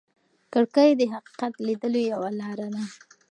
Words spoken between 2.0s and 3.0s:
یوه لاره ده.